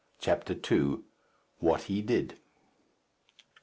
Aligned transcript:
CHAPTER 0.17 0.53
II. 0.55 1.01
WHAT 1.59 1.83
HE 1.83 2.01
DID. 2.01 2.39